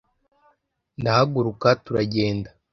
ndahaguruka 0.99 1.67
turagenda 1.83 2.49